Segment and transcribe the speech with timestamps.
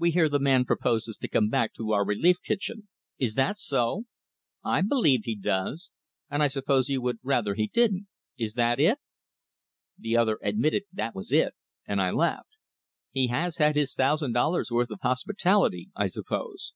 [0.00, 2.88] "We hear the man proposes to come back to our relief kitchen.
[3.20, 4.02] Is that so?"
[4.64, 5.92] "I believe he does;
[6.28, 8.08] and I suppose you would rather he didn't.
[8.36, 8.98] Is that it?"
[9.96, 11.54] The other admitted that was it,
[11.86, 12.56] and I laughed.
[13.12, 16.72] "He has had his thousand dollars worth of hospitality, I suppose."